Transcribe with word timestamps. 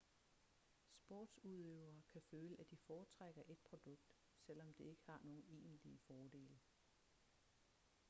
sportsudøvere 0.95 2.01
kan 2.13 2.21
føle 2.21 2.55
at 2.59 2.71
de 2.71 2.77
foretrækker 2.77 3.41
et 3.47 3.59
produkt 3.69 4.15
selvom 4.37 4.73
det 4.73 4.83
ikke 4.83 5.01
har 5.05 5.21
nogen 5.23 5.43
egentlige 5.49 5.99
fordele 6.07 6.59